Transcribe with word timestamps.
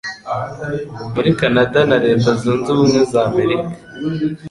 Muri 1.13 1.29
Canada 1.41 1.79
na 1.89 1.97
Leta 2.05 2.29
Zunze 2.41 2.67
Ubumwe 2.71 2.99
za 3.11 3.19
Amerika 3.29 3.69